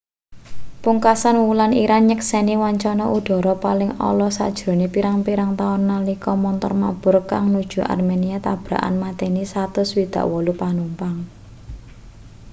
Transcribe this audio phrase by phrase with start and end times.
[0.83, 7.45] pungkasan wulan iran nyekseni wancana udhara paling ala sajrone pirang-pirang taun nalika montor mabur kang
[7.53, 11.17] nuju armenia tabrakan mateni 168 panumpang